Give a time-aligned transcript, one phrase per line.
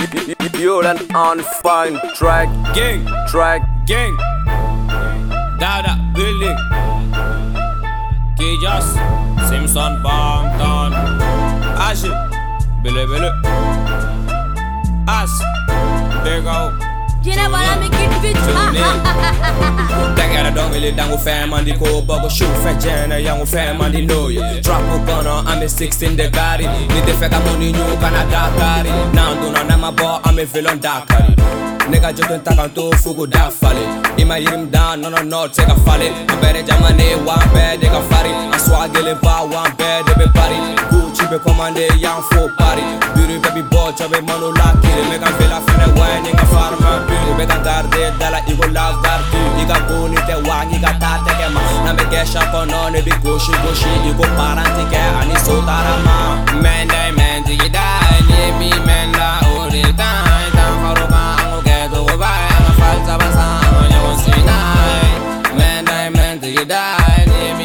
[0.00, 3.62] You're an unfine track, Gang, track.
[3.86, 4.16] gang.
[5.58, 6.54] Dada, Billy.
[8.38, 8.88] Kijas,
[9.48, 10.94] Simpson, Bampton.
[11.76, 12.02] Ash,
[12.82, 13.30] Billy, Billy.
[15.06, 15.30] As,
[16.24, 16.89] Big O.
[20.16, 23.94] Dagara don't really dango fam and the go bago shoot fat jana young fam and
[23.94, 27.72] the know you drop up on I'm a 16 the gari need the fake money
[27.72, 31.34] new Canada gari now do not my ball I'm a villain Dakari.
[31.90, 33.84] Nigga just don't talk on two fugu da fale
[34.18, 36.08] Ima yirim da no no no take a fale.
[36.28, 38.30] Ambere jamane one bed they got fari.
[38.30, 40.56] I swag ele va one bed they be party
[40.88, 42.82] Gucci be commande young full party
[43.60, 48.40] baby boy chobe manu lakiri Mega vela fene wine inga farma buru Bega garde dala
[48.46, 51.60] igo love darti Iga goni te wang iga tate ke ma
[54.16, 56.16] me paranti ke ani sotarama
[56.62, 57.86] Mende mendi gida
[58.28, 59.28] Ni mi menda.
[60.82, 63.14] Faruka angu ke tugu bai Anga falsa
[64.22, 65.10] sinai
[65.58, 66.82] Mende mendi gida
[67.30, 67.59] Ni mi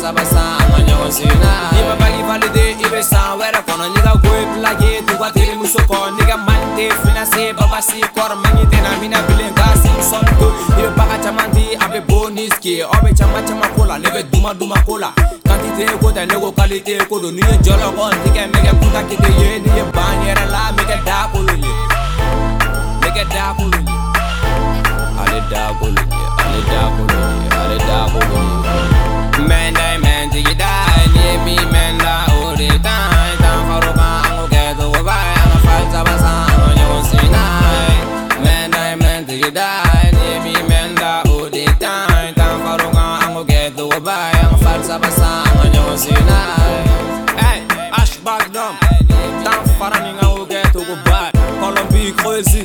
[0.00, 5.54] sa basa Ano nyo sina Di mapagivalide ibesa Wera kono nyiga goy plage Tuwa tiri
[5.56, 10.48] musoko Nyiga mante finase Babasi kor mangi tena Mina bilen gasi musonto
[10.78, 15.12] Ibe baka chamanti Abe bonus ki Obe chama chama kola Nebe duma duma kola
[15.44, 20.44] Kantite kote nego kalite kodo Niye jolo kon Nike mege kuta kite ye Niye banyere
[20.50, 21.74] la Mege da kolo ye
[23.04, 23.96] Mege da kolo ye
[25.20, 28.19] Ale da kolo ye Ale da kolo ye Ale da kolo
[46.08, 46.80] n'a ye
[47.40, 47.60] Hey,
[47.92, 48.74] Ashback dom
[49.44, 52.62] Tan fara ni ka ko kɛ togo ba ye Colombie Creuzy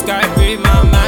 [0.00, 1.01] Sky be my man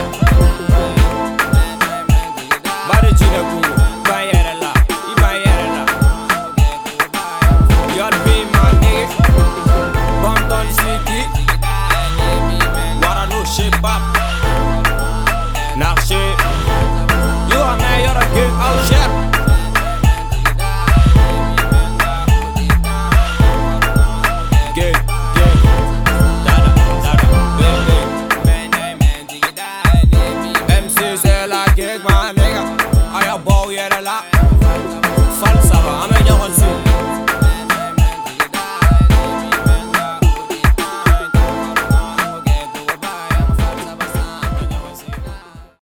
[32.05, 32.34] dada,